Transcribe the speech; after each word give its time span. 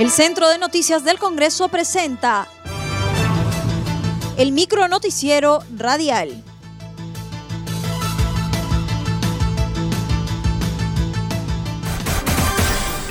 El 0.00 0.08
Centro 0.08 0.48
de 0.48 0.56
Noticias 0.56 1.04
del 1.04 1.18
Congreso 1.18 1.68
presenta 1.68 2.48
el 4.38 4.50
micro 4.50 4.88
noticiero 4.88 5.62
radial. 5.76 6.42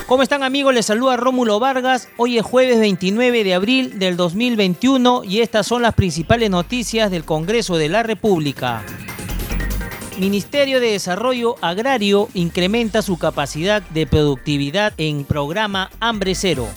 ¿Cómo 0.08 0.24
están 0.24 0.42
amigos? 0.42 0.74
Les 0.74 0.88
saluda 0.88 1.16
Rómulo 1.16 1.60
Vargas. 1.60 2.10
Hoy 2.18 2.40
es 2.40 2.44
jueves 2.44 2.80
29 2.80 3.44
de 3.44 3.54
abril 3.54 4.00
del 4.00 4.18
2021 4.18 5.26
y 5.26 5.42
estas 5.42 5.68
son 5.68 5.84
las 5.84 5.94
principales 5.94 6.50
noticias 6.50 7.12
del 7.12 7.24
Congreso 7.24 7.78
de 7.78 7.90
la 7.90 8.02
República. 8.02 8.84
Ministerio 10.20 10.82
de 10.82 10.92
Desarrollo 10.92 11.56
Agrario 11.62 12.28
incrementa 12.34 13.02
su 13.02 13.18
capacidad 13.18 13.82
de 13.82 14.06
productividad 14.06 14.94
en 14.98 15.24
programa 15.24 15.90
Hambre 16.02 16.36
Cero. 16.36 16.68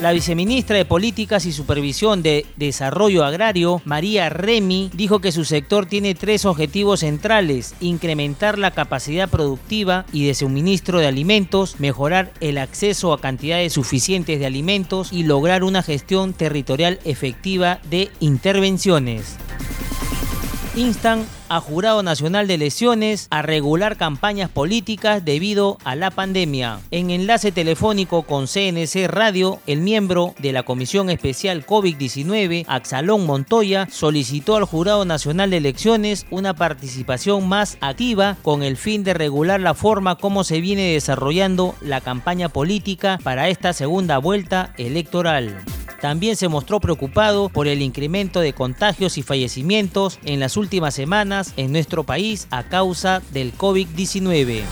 La 0.00 0.12
viceministra 0.12 0.78
de 0.78 0.86
Políticas 0.86 1.44
y 1.44 1.52
Supervisión 1.52 2.22
de 2.22 2.46
Desarrollo 2.56 3.22
Agrario, 3.24 3.82
María 3.84 4.30
Remy, 4.30 4.90
dijo 4.94 5.20
que 5.20 5.30
su 5.30 5.44
sector 5.44 5.84
tiene 5.84 6.14
tres 6.14 6.46
objetivos 6.46 7.00
centrales, 7.00 7.74
incrementar 7.80 8.58
la 8.58 8.70
capacidad 8.70 9.28
productiva 9.28 10.06
y 10.10 10.26
de 10.26 10.34
suministro 10.34 11.00
de 11.00 11.08
alimentos, 11.08 11.80
mejorar 11.80 12.32
el 12.40 12.56
acceso 12.56 13.12
a 13.12 13.20
cantidades 13.20 13.74
suficientes 13.74 14.38
de 14.38 14.46
alimentos 14.46 15.12
y 15.12 15.24
lograr 15.24 15.64
una 15.64 15.82
gestión 15.82 16.32
territorial 16.32 16.98
efectiva 17.04 17.78
de 17.90 18.10
intervenciones 18.20 19.36
instan 20.76 21.24
a 21.48 21.60
Jurado 21.60 22.02
Nacional 22.02 22.46
de 22.46 22.54
Elecciones 22.54 23.28
a 23.30 23.42
regular 23.42 23.96
campañas 23.96 24.50
políticas 24.50 25.24
debido 25.24 25.78
a 25.84 25.94
la 25.94 26.10
pandemia. 26.10 26.80
En 26.90 27.10
enlace 27.10 27.52
telefónico 27.52 28.22
con 28.22 28.46
CNC 28.46 29.06
Radio, 29.08 29.60
el 29.66 29.80
miembro 29.80 30.34
de 30.38 30.52
la 30.52 30.62
Comisión 30.62 31.10
Especial 31.10 31.66
COVID-19, 31.66 32.64
Axalón 32.68 33.26
Montoya, 33.26 33.88
solicitó 33.90 34.56
al 34.56 34.64
Jurado 34.64 35.04
Nacional 35.04 35.50
de 35.50 35.58
Elecciones 35.58 36.26
una 36.30 36.54
participación 36.54 37.48
más 37.48 37.78
activa 37.80 38.36
con 38.42 38.62
el 38.62 38.76
fin 38.76 39.04
de 39.04 39.14
regular 39.14 39.60
la 39.60 39.74
forma 39.74 40.16
como 40.16 40.44
se 40.44 40.60
viene 40.60 40.92
desarrollando 40.92 41.74
la 41.80 42.00
campaña 42.00 42.48
política 42.48 43.18
para 43.22 43.48
esta 43.48 43.72
segunda 43.72 44.18
vuelta 44.18 44.72
electoral. 44.78 45.64
También 46.00 46.36
se 46.36 46.48
mostró 46.48 46.78
preocupado 46.78 47.48
por 47.48 47.66
el 47.66 47.82
incremento 47.82 48.40
de 48.40 48.52
contagios 48.52 49.18
y 49.18 49.22
fallecimientos 49.22 50.18
en 50.24 50.40
las 50.40 50.56
últimas 50.56 50.94
semanas 50.94 51.35
en 51.56 51.72
nuestro 51.72 52.04
país 52.04 52.48
a 52.50 52.62
causa 52.62 53.20
del 53.32 53.52
COVID-19 53.52 54.62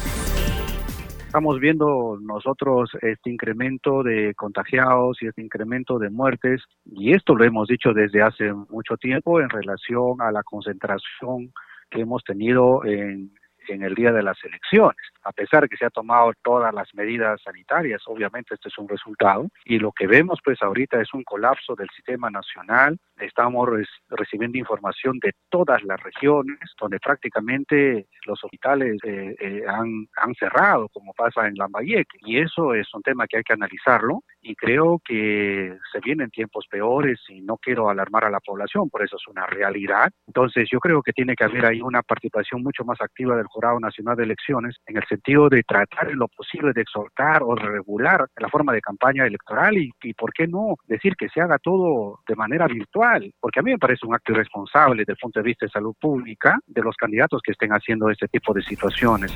estamos 1.35 1.59
viendo 1.59 2.17
nosotros 2.23 2.91
este 3.03 3.29
incremento 3.29 4.05
de 4.05 4.35
contagiados 4.37 5.21
y 5.21 5.27
este 5.27 5.43
incremento 5.43 5.99
de 5.99 6.09
muertes, 6.09 6.63
y 6.87 7.13
esto 7.13 7.35
lo 7.35 7.45
hemos 7.45 7.67
dicho 7.67 7.93
desde 7.93 8.23
hace 8.23 8.53
mucho 8.53 8.97
tiempo 8.97 9.41
en 9.41 9.51
relación 9.51 10.23
a 10.23 10.31
la 10.31 10.45
concentración 10.45 11.53
que 11.91 12.03
hemos 12.03 12.23
tenido 12.23 12.85
en, 12.85 13.33
en 13.69 13.83
el 13.83 13.95
día 13.95 14.13
de 14.13 14.23
las 14.23 14.43
elecciones 14.45 14.97
a 15.25 15.33
pesar 15.33 15.69
que 15.69 15.77
se 15.77 15.87
ha 15.87 15.91
tomado 15.91 16.33
todas 16.43 16.73
las 16.73 16.95
medidas 16.95 17.41
sanitarias, 17.43 18.03
obviamente 18.07 18.55
este 18.55 18.69
es 18.69 18.79
un 18.79 18.89
resultado, 18.89 19.49
y 19.65 19.79
lo 19.79 19.91
que 19.93 20.07
vemos 20.07 20.39
pues 20.45 20.63
ahorita 20.63 21.01
es 21.01 21.13
un 21.15 21.25
colapso 21.25 21.75
del 21.75 21.89
sistema 21.97 22.31
nacional, 22.31 22.99
estamos 23.17 23.69
recibiendo 24.11 24.59
información 24.59 25.19
de 25.21 25.33
todas 25.49 25.83
las 25.85 26.01
regiones, 26.03 26.59
donde 26.79 26.99
prácticamente 27.01 28.07
los 28.27 28.43
hospitales 28.45 28.99
eh, 29.05 29.35
eh, 29.41 29.63
han, 29.67 30.07
han 30.17 30.35
cerrado, 30.35 30.89
como 30.91 31.15
pasa 31.15 31.47
en 31.49 31.55
Lambayeque, 31.55 32.19
y 32.21 32.39
eso 32.39 32.75
es 32.75 32.93
un 32.95 33.03
tema 33.03 33.27
que 33.27 33.39
hay 33.39 33.43
que 33.43 33.55
analizarlo, 33.55 34.23
y 34.43 34.55
creo 34.55 35.01
que 35.03 35.77
se 35.91 36.01
vienen 36.01 36.31
tiempos 36.31 36.67
peores 36.69 37.19
y 37.29 37.41
no 37.41 37.57
quiero 37.57 37.89
alarmar 37.89 38.25
a 38.25 38.31
la 38.31 38.41
población, 38.41 38.91
por 38.91 39.03
eso 39.03 39.17
es 39.17 39.27
una 39.27 39.47
realidad. 39.47 40.11
Entonces 40.27 40.69
yo 40.71 40.81
creo 40.81 41.03
que 41.03 41.13
tiene 41.15 41.35
que 41.35 41.45
haber 41.45 41.65
ahí 41.65 41.81
una 41.81 42.03
participación 42.03 42.63
mucho 42.63 42.85
más 42.85 43.01
activa 43.01 43.37
del 43.37 43.47
Jurado 43.55 43.79
Nacional 43.79 44.17
de 44.17 44.25
Elecciones 44.25 44.77
en 44.87 44.97
el 44.97 45.05
sentido 45.07 45.49
de 45.49 45.63
tratar 45.63 46.11
en 46.11 46.19
lo 46.19 46.27
posible 46.27 46.73
de 46.73 46.83
exhortar 46.83 47.43
o 47.45 47.55
regular 47.55 48.27
la 48.37 48.49
forma 48.49 48.73
de 48.73 48.81
campaña 48.81 49.25
electoral 49.25 49.79
y, 49.79 49.93
y, 50.03 50.13
por 50.13 50.33
qué 50.33 50.49
no 50.49 50.75
decir 50.89 51.15
que 51.17 51.29
se 51.29 51.41
haga 51.41 51.59
todo 51.59 52.21
de 52.27 52.35
manera 52.35 52.67
virtual, 52.67 53.33
porque 53.41 53.61
a 53.61 53.63
mí 53.63 53.71
me 53.71 53.79
parece 53.79 54.07
un 54.07 54.15
acto 54.15 54.33
irresponsable 54.33 55.03
desde 55.03 55.13
el 55.13 55.19
punto 55.19 55.39
de 55.39 55.45
vista 55.45 55.67
de 55.67 55.71
salud 55.71 55.95
pública 56.01 56.59
de 56.67 56.83
los 56.83 56.97
candidatos 56.97 57.41
que 57.43 57.53
estén 57.53 57.71
haciendo 57.71 58.11
este 58.11 58.27
tipo 58.27 58.53
de 58.53 58.63
situaciones 58.63 59.33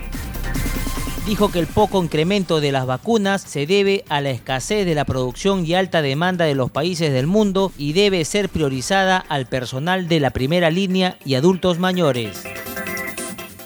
dijo 1.28 1.52
que 1.52 1.58
el 1.58 1.66
poco 1.66 2.02
incremento 2.02 2.58
de 2.58 2.72
las 2.72 2.86
vacunas 2.86 3.42
se 3.42 3.66
debe 3.66 4.02
a 4.08 4.22
la 4.22 4.30
escasez 4.30 4.86
de 4.86 4.94
la 4.94 5.04
producción 5.04 5.66
y 5.66 5.74
alta 5.74 6.00
demanda 6.00 6.46
de 6.46 6.54
los 6.54 6.70
países 6.70 7.12
del 7.12 7.26
mundo 7.26 7.70
y 7.76 7.92
debe 7.92 8.24
ser 8.24 8.48
priorizada 8.48 9.18
al 9.18 9.44
personal 9.44 10.08
de 10.08 10.20
la 10.20 10.30
primera 10.30 10.70
línea 10.70 11.18
y 11.26 11.34
adultos 11.34 11.78
mayores. 11.78 12.44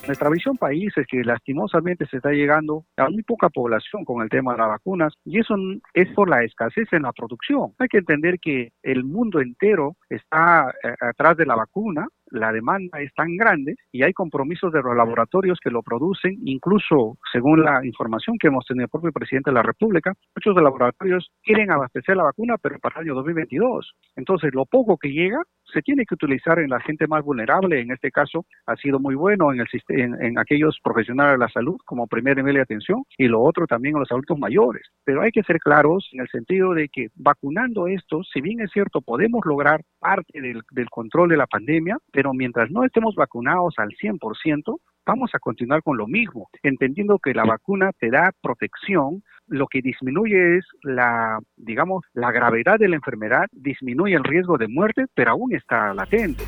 Nuestra 0.06 0.30
visión 0.30 0.56
país 0.56 0.92
es 0.96 1.06
que 1.06 1.22
lastimosamente 1.22 2.06
se 2.06 2.16
está 2.16 2.32
llegando 2.32 2.84
a 2.96 3.08
muy 3.08 3.22
poca 3.22 3.48
población 3.48 4.04
con 4.04 4.20
el 4.20 4.28
tema 4.28 4.52
de 4.52 4.58
las 4.58 4.68
vacunas 4.68 5.14
y 5.24 5.38
eso 5.38 5.54
es 5.94 6.08
por 6.14 6.28
la 6.28 6.42
escasez 6.42 6.88
en 6.92 7.02
la 7.02 7.12
producción. 7.12 7.72
Hay 7.78 7.88
que 7.88 7.98
entender 7.98 8.40
que 8.40 8.72
el 8.82 9.04
mundo 9.04 9.40
entero 9.40 9.96
está 10.10 10.74
eh, 10.82 10.94
atrás 11.00 11.36
de 11.36 11.46
la 11.46 11.54
vacuna 11.54 12.08
la 12.32 12.50
demanda 12.50 13.00
es 13.00 13.12
tan 13.14 13.36
grande 13.36 13.76
y 13.92 14.02
hay 14.02 14.12
compromisos 14.12 14.72
de 14.72 14.82
los 14.82 14.96
laboratorios 14.96 15.58
que 15.62 15.70
lo 15.70 15.82
producen, 15.82 16.38
incluso 16.44 17.19
según 17.30 17.62
la 17.62 17.84
información 17.84 18.36
que 18.38 18.48
hemos 18.48 18.64
tenido 18.64 18.84
el 18.84 18.90
propio 18.90 19.12
presidente 19.12 19.50
de 19.50 19.54
la 19.54 19.62
República, 19.62 20.14
muchos 20.34 20.56
de 20.56 20.62
laboratorios 20.62 21.30
quieren 21.42 21.70
abastecer 21.70 22.16
la 22.16 22.24
vacuna, 22.24 22.56
pero 22.56 22.78
para 22.78 22.96
el 22.96 23.08
año 23.08 23.14
2022. 23.16 23.94
Entonces, 24.16 24.54
lo 24.54 24.64
poco 24.64 24.96
que 24.96 25.12
llega 25.12 25.42
se 25.72 25.83
tiene 25.83 26.05
que 26.06 26.15
utilizar 26.15 26.59
en 26.59 26.71
la 26.71 26.81
gente 26.81 27.06
más 27.06 27.25
vulnerable, 27.25 27.81
en 27.81 27.91
este 27.91 28.10
caso 28.10 28.44
ha 28.66 28.77
sido 28.77 28.99
muy 28.99 29.15
bueno 29.15 29.53
en, 29.53 29.60
el, 29.60 29.69
en, 29.88 30.22
en 30.22 30.38
aquellos 30.38 30.78
profesionales 30.83 31.34
de 31.34 31.38
la 31.38 31.49
salud 31.49 31.78
como 31.84 32.06
primer 32.06 32.37
nivel 32.37 32.55
de 32.55 32.62
atención 32.62 33.05
y 33.16 33.28
lo 33.28 33.41
otro 33.43 33.66
también 33.66 33.97
en 33.97 34.00
los 34.00 34.12
adultos 34.12 34.38
mayores. 34.38 34.87
Pero 35.05 35.22
hay 35.22 35.31
que 35.31 35.43
ser 35.43 35.59
claros 35.59 36.09
en 36.12 36.21
el 36.21 36.28
sentido 36.28 36.75
de 36.75 36.88
que 36.88 37.09
vacunando 37.15 37.87
estos, 37.87 38.28
si 38.32 38.41
bien 38.41 38.61
es 38.61 38.71
cierto, 38.71 39.00
podemos 39.00 39.44
lograr 39.44 39.82
parte 39.99 40.41
del, 40.41 40.62
del 40.71 40.91
control 40.91 41.31
de 41.31 41.37
la 41.37 41.47
pandemia, 41.47 41.99
pero 42.12 42.32
mientras 42.32 42.71
no 42.71 42.84
estemos 42.84 43.15
vacunados 43.15 43.75
al 43.78 43.91
100%, 43.91 44.78
vamos 45.06 45.31
a 45.34 45.38
continuar 45.38 45.82
con 45.82 45.97
lo 45.97 46.06
mismo, 46.06 46.49
entendiendo 46.62 47.19
que 47.19 47.34
la 47.34 47.44
vacuna 47.44 47.91
te 47.99 48.11
da 48.11 48.32
protección, 48.41 49.22
lo 49.52 49.66
que 49.66 49.82
disminuye 49.82 50.58
es 50.58 50.64
la, 50.82 51.38
digamos, 51.56 52.04
la 52.14 52.32
gravedad 52.32 52.78
de 52.78 52.88
la 52.88 52.96
enfermedad, 52.96 53.46
disminuye 53.52 54.14
el 54.14 54.24
riesgo 54.24 54.58
de 54.58 54.68
muerte, 54.68 55.06
pero 55.14 55.32
aún 55.32 55.54
está 55.54 55.94
latente 55.94 56.44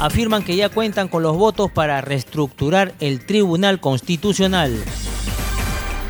afirman 0.00 0.44
que 0.44 0.56
ya 0.56 0.68
cuentan 0.68 1.08
con 1.08 1.22
los 1.22 1.36
votos 1.36 1.72
para 1.72 2.00
reestructurar 2.00 2.92
el 3.00 3.24
Tribunal 3.26 3.80
Constitucional. 3.80 4.72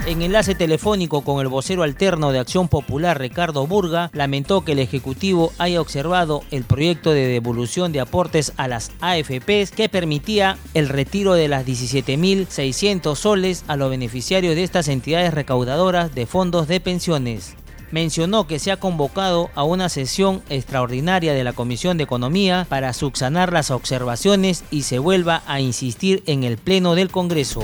En 0.07 0.23
enlace 0.23 0.55
telefónico 0.55 1.23
con 1.23 1.41
el 1.41 1.49
vocero 1.49 1.83
alterno 1.83 2.33
de 2.33 2.39
Acción 2.39 2.69
Popular, 2.69 3.19
Ricardo 3.19 3.67
Burga, 3.67 4.11
lamentó 4.15 4.65
que 4.65 4.73
el 4.73 4.79
Ejecutivo 4.79 5.53
haya 5.59 5.81
observado 5.81 6.43
el 6.51 6.65
proyecto 6.65 7.11
de 7.11 7.27
devolución 7.27 7.93
de 7.93 8.01
aportes 8.01 8.53
a 8.57 8.69
las 8.69 8.91
AFPs 9.01 9.71
que 9.71 9.89
permitía 9.91 10.57
el 10.73 10.89
retiro 10.89 11.35
de 11.35 11.49
las 11.49 11.67
17.600 11.67 13.17
soles 13.17 13.65
a 13.69 13.77
los 13.77 13.91
beneficiarios 13.91 14.55
de 14.55 14.65
estas 14.65 14.89
entidades 14.89 15.35
recaudadoras 15.35 16.15
de 16.15 16.27
fondos 16.27 16.69
de 16.69 16.81
pensiones 16.81 17.55
mencionó 17.91 18.47
que 18.47 18.59
se 18.59 18.71
ha 18.71 18.77
convocado 18.77 19.51
a 19.55 19.65
una 19.65 19.89
sesión 19.89 20.43
extraordinaria 20.49 21.33
de 21.33 21.45
la 21.45 21.53
Comisión 21.53 21.97
de 21.97 22.05
Economía 22.05 22.67
para 22.69 22.93
subsanar 22.93 23.53
las 23.53 23.71
observaciones 23.71 24.65
y 24.71 24.83
se 24.83 24.99
vuelva 24.99 25.43
a 25.47 25.61
insistir 25.61 26.23
en 26.27 26.45
el 26.45 26.59
Pleno 26.59 26.95
del 26.95 27.11
Congreso. 27.11 27.63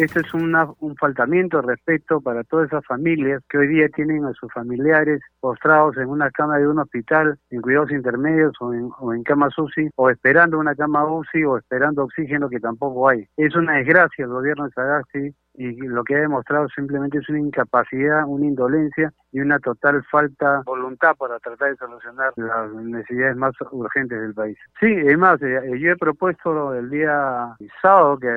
Esto 0.00 0.20
es 0.20 0.32
un 0.32 0.96
faltamiento 0.96 1.60
de 1.60 1.74
respeto 1.74 2.22
para 2.22 2.42
todas 2.44 2.68
esas 2.68 2.82
familias 2.86 3.42
que 3.50 3.58
hoy 3.58 3.68
día 3.68 3.86
tienen 3.90 4.24
a 4.24 4.32
sus 4.32 4.50
familiares 4.50 5.20
postrados 5.40 5.94
en 5.98 6.08
una 6.08 6.30
cama 6.30 6.56
de 6.56 6.66
un 6.66 6.78
hospital, 6.78 7.38
en 7.50 7.60
cuidados 7.60 7.90
intermedios 7.90 8.54
o 8.60 8.72
en, 8.72 8.88
o 8.98 9.12
en 9.12 9.22
camas 9.24 9.58
UCI, 9.58 9.90
o 9.96 10.08
esperando 10.08 10.58
una 10.58 10.74
cama 10.74 11.04
UCI 11.04 11.44
o 11.44 11.58
esperando 11.58 12.04
oxígeno 12.04 12.48
que 12.48 12.60
tampoco 12.60 13.10
hay. 13.10 13.26
Es 13.36 13.54
una 13.54 13.74
desgracia 13.74 14.24
el 14.24 14.30
gobierno 14.30 14.64
de 14.64 14.70
Sagasti 14.70 15.34
y 15.54 15.72
lo 15.86 16.04
que 16.04 16.14
ha 16.14 16.20
demostrado 16.20 16.68
simplemente 16.68 17.18
es 17.18 17.28
una 17.28 17.40
incapacidad, 17.40 18.24
una 18.26 18.46
indolencia 18.46 19.12
y 19.32 19.40
una 19.40 19.58
total 19.58 20.02
falta 20.04 20.58
de 20.58 20.62
voluntad 20.64 21.14
para 21.16 21.38
tratar 21.38 21.70
de 21.70 21.76
solucionar 21.76 22.32
las 22.36 22.72
necesidades 22.72 23.36
más 23.36 23.52
urgentes 23.70 24.20
del 24.20 24.34
país. 24.34 24.56
Sí, 24.78 24.86
es 24.86 25.18
más, 25.18 25.40
eh, 25.42 25.78
yo 25.78 25.92
he 25.92 25.96
propuesto 25.96 26.74
el 26.74 26.88
día 26.90 27.56
sábado, 27.82 28.18
que, 28.18 28.28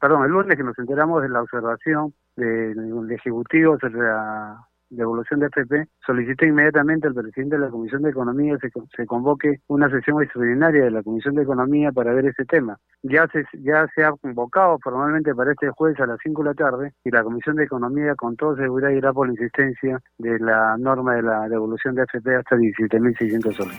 perdón, 0.00 0.24
el 0.24 0.30
lunes 0.30 0.56
que 0.56 0.64
nos 0.64 0.78
enteramos 0.78 1.22
de 1.22 1.28
la 1.28 1.42
observación 1.42 2.14
del 2.36 3.10
Ejecutivo 3.10 3.78
sobre 3.78 4.00
la 4.00 4.66
devolución 4.90 5.40
de 5.40 5.46
FP, 5.46 5.86
solicité 6.06 6.46
inmediatamente 6.46 7.08
al 7.08 7.14
presidente 7.14 7.56
de 7.56 7.62
la 7.62 7.70
Comisión 7.70 8.02
de 8.02 8.10
Economía 8.10 8.56
se, 8.60 8.70
se 8.96 9.06
convoque 9.06 9.60
una 9.66 9.90
sesión 9.90 10.22
extraordinaria 10.22 10.84
de 10.84 10.90
la 10.90 11.02
Comisión 11.02 11.34
de 11.34 11.42
Economía 11.42 11.90
para 11.92 12.12
ver 12.12 12.26
ese 12.26 12.44
tema. 12.44 12.78
Ya 13.06 13.28
se, 13.28 13.44
ya 13.62 13.86
se 13.94 14.02
ha 14.02 14.12
convocado 14.12 14.78
formalmente 14.82 15.34
para 15.34 15.52
este 15.52 15.68
jueves 15.68 16.00
a 16.00 16.06
las 16.06 16.18
5 16.22 16.42
de 16.42 16.48
la 16.48 16.54
tarde 16.54 16.92
y 17.04 17.10
la 17.10 17.22
Comisión 17.22 17.54
de 17.56 17.64
Economía 17.64 18.14
con 18.14 18.34
toda 18.34 18.56
seguridad 18.56 18.88
irá 18.88 19.12
por 19.12 19.26
la 19.26 19.34
insistencia 19.34 20.00
de 20.16 20.38
la 20.38 20.76
norma 20.78 21.14
de 21.14 21.22
la 21.22 21.46
devolución 21.46 21.94
de 21.94 22.04
FP 22.04 22.34
hasta 22.34 22.56
17.600 22.56 23.54
soles. 23.54 23.78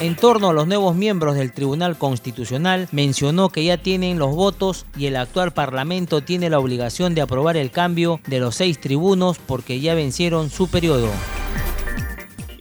En 0.00 0.16
torno 0.16 0.48
a 0.48 0.54
los 0.54 0.66
nuevos 0.66 0.96
miembros 0.96 1.36
del 1.36 1.52
Tribunal 1.52 1.98
Constitucional, 1.98 2.88
mencionó 2.90 3.50
que 3.50 3.64
ya 3.66 3.76
tienen 3.76 4.18
los 4.18 4.34
votos 4.34 4.86
y 4.96 5.08
el 5.08 5.16
actual 5.16 5.50
Parlamento 5.50 6.22
tiene 6.22 6.48
la 6.48 6.58
obligación 6.58 7.14
de 7.14 7.20
aprobar 7.20 7.58
el 7.58 7.70
cambio 7.70 8.20
de 8.28 8.40
los 8.40 8.54
seis 8.54 8.80
tribunos 8.80 9.38
porque 9.38 9.80
ya 9.80 9.94
vencieron 9.94 10.48
su 10.48 10.70
periodo 10.70 11.10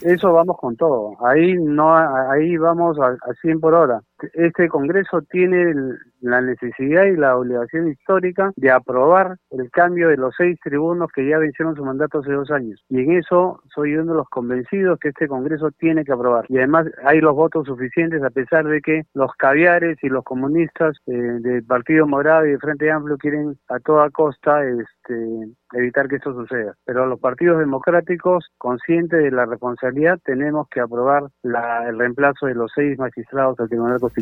eso 0.05 0.31
vamos 0.31 0.55
con 0.57 0.75
todo. 0.75 1.15
Ahí 1.25 1.55
no, 1.55 1.97
ahí 1.97 2.57
vamos 2.57 2.97
a, 2.99 3.07
a 3.07 3.33
100 3.41 3.59
por 3.59 3.73
hora 3.73 4.01
este 4.33 4.67
Congreso 4.67 5.21
tiene 5.29 5.73
la 6.21 6.41
necesidad 6.41 7.05
y 7.05 7.15
la 7.15 7.37
obligación 7.37 7.87
histórica 7.89 8.51
de 8.55 8.71
aprobar 8.71 9.37
el 9.51 9.69
cambio 9.71 10.09
de 10.09 10.17
los 10.17 10.33
seis 10.37 10.57
tribunos 10.63 11.09
que 11.13 11.27
ya 11.27 11.37
vencieron 11.37 11.75
su 11.75 11.85
mandato 11.85 12.19
hace 12.19 12.31
dos 12.31 12.49
años. 12.51 12.83
Y 12.89 12.99
en 13.01 13.11
eso 13.11 13.61
soy 13.73 13.95
uno 13.95 14.13
de 14.13 14.17
los 14.17 14.29
convencidos 14.29 14.99
que 14.99 15.09
este 15.09 15.27
Congreso 15.27 15.69
tiene 15.71 16.03
que 16.03 16.11
aprobar. 16.11 16.45
Y 16.49 16.57
además 16.57 16.87
hay 17.03 17.21
los 17.21 17.35
votos 17.35 17.67
suficientes 17.67 18.23
a 18.23 18.29
pesar 18.29 18.65
de 18.65 18.81
que 18.81 19.03
los 19.13 19.31
caviares 19.33 19.97
y 20.01 20.09
los 20.09 20.23
comunistas 20.23 20.97
eh, 21.05 21.11
del 21.11 21.63
Partido 21.63 22.07
Morado 22.07 22.45
y 22.45 22.51
de 22.51 22.59
Frente 22.59 22.91
Amplio 22.91 23.17
quieren 23.17 23.57
a 23.69 23.79
toda 23.79 24.09
costa 24.09 24.63
este, 24.63 25.55
evitar 25.73 26.07
que 26.07 26.15
esto 26.15 26.33
suceda. 26.33 26.75
Pero 26.85 27.05
los 27.05 27.19
partidos 27.19 27.59
democráticos, 27.59 28.45
conscientes 28.57 29.23
de 29.23 29.31
la 29.31 29.45
responsabilidad, 29.45 30.19
tenemos 30.23 30.67
que 30.69 30.79
aprobar 30.79 31.23
el 31.43 31.99
reemplazo 31.99 32.47
de 32.47 32.55
los 32.55 32.71
seis 32.73 32.97
magistrados 32.97 33.57
del 33.57 33.69
Tribunal 33.69 33.99
Constitucional. 33.99 34.14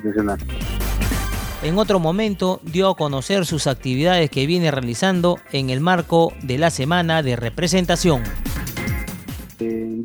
En 1.62 1.78
otro 1.78 2.00
momento 2.00 2.60
dio 2.64 2.90
a 2.90 2.96
conocer 2.96 3.46
sus 3.46 3.68
actividades 3.68 4.30
que 4.30 4.46
viene 4.46 4.70
realizando 4.70 5.40
en 5.52 5.70
el 5.70 5.80
marco 5.80 6.34
de 6.42 6.58
la 6.58 6.70
semana 6.70 7.24
de 7.24 7.36
representación 7.36 8.24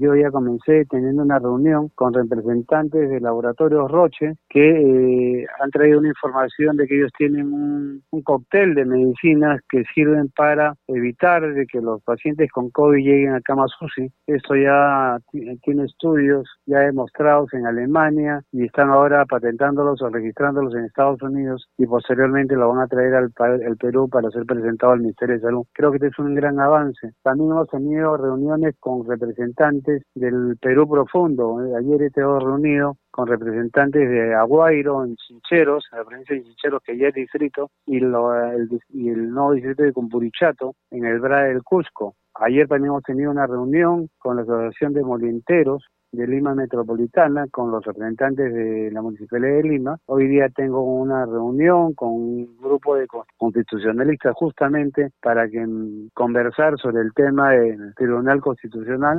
yo 0.01 0.15
ya 0.15 0.31
comencé 0.31 0.85
teniendo 0.87 1.23
una 1.23 1.39
reunión 1.39 1.89
con 1.95 2.15
representantes 2.15 3.11
de 3.11 3.21
laboratorios 3.21 3.91
Roche 3.91 4.35
que 4.49 5.41
eh, 5.41 5.47
han 5.61 5.71
traído 5.71 5.99
una 5.99 6.09
información 6.09 6.77
de 6.77 6.87
que 6.87 6.97
ellos 6.97 7.13
tienen 7.17 7.53
un, 7.53 8.03
cóctel 8.25 8.75
de 8.75 8.85
medicinas 8.85 9.61
que 9.71 9.85
sirven 9.95 10.29
para 10.37 10.75
evitar 10.89 11.55
de 11.55 11.67
que 11.67 11.81
los 11.81 12.03
pacientes 12.03 12.51
con 12.51 12.71
COVID 12.71 13.03
lleguen 13.03 13.35
a 13.35 13.41
cama 13.41 13.67
UCI. 13.81 14.11
Esto 14.27 14.55
ya 14.57 15.19
tiene 15.63 15.85
estudios 15.85 16.49
ya 16.67 16.81
demostrados 16.81 17.53
en 17.55 17.67
Alemania 17.67 18.43
y 18.53 18.65
están 18.65 18.91
ahora 18.91 19.25
patentándolos 19.25 20.03
o 20.03 20.09
registrándolos 20.11 20.75
en 20.75 20.85
Estados 20.85 21.23
Unidos 21.23 21.69
y 21.79 21.87
posteriormente 21.87 22.55
lo 22.57 22.69
van 22.71 22.81
a 22.81 22.89
traer 22.89 23.15
al, 23.15 23.33
al 23.39 23.77
Perú 23.77 24.09
para 24.09 24.31
ser 24.31 24.45
presentado 24.45 24.93
al 24.93 25.01
Ministerio 25.01 25.37
de 25.37 25.43
Salud. 25.43 25.65
Creo 25.73 25.91
que 25.91 25.97
este 25.97 26.09
es 26.09 26.19
un 26.19 26.35
gran 26.35 26.59
avance. 26.61 27.13
También 27.23 27.51
hemos 27.51 27.69
tenido 27.69 28.17
reuniones 28.17 28.75
con 28.81 29.07
representantes 29.09 29.88
del 30.15 30.57
Perú 30.61 30.89
profundo. 30.89 31.65
Eh, 31.65 31.77
ayer 31.79 32.03
estado 32.03 32.39
reunido 32.41 32.97
con 33.11 33.27
representantes 33.27 34.09
de 34.09 34.35
Aguairo, 34.35 35.05
en 35.05 35.17
Chincheros, 35.17 35.85
en 35.93 35.99
la 35.99 36.05
provincia 36.05 36.37
de 36.37 36.45
Chincheros, 36.45 36.83
que 36.85 36.97
ya 36.97 37.09
es 37.09 37.15
distrito, 37.15 37.71
y, 37.87 38.01
lo, 38.01 38.35
el, 38.35 38.69
y 38.91 39.09
el 39.09 39.31
nuevo 39.31 39.53
distrito 39.53 39.83
de 39.83 39.93
Cumpurichato, 39.93 40.75
en 40.91 41.05
el 41.05 41.19
BRA 41.21 41.45
del 41.45 41.63
Cusco. 41.63 42.15
Ayer 42.41 42.69
también 42.69 42.93
hemos 42.93 43.03
tenido 43.03 43.31
una 43.33 43.47
reunión 43.47 44.09
con 44.19 44.37
la 44.37 44.43
Asociación 44.43 44.93
de 44.93 45.03
Molinteros 45.03 45.85
de 46.13 46.27
Lima 46.27 46.55
Metropolitana 46.55 47.47
con 47.51 47.71
los 47.71 47.85
representantes 47.85 48.55
de 48.55 48.91
la 48.93 49.03
Municipalidad 49.03 49.57
de 49.57 49.63
Lima. 49.65 49.99
Hoy 50.07 50.29
día 50.29 50.49
tengo 50.55 50.83
una 50.83 51.27
reunión 51.27 51.95
con 51.95 52.11
un 52.11 52.57
grupo 52.61 52.95
de 52.95 53.07
constitucionalistas 53.37 54.35
justamente 54.37 55.11
para 55.21 55.49
que 55.49 55.67
mm, 55.67 56.11
conversar 56.15 56.79
sobre 56.79 57.03
el 57.03 57.13
tema 57.13 57.51
del 57.51 57.93
Tribunal 57.97 58.41
Constitucional. 58.41 59.19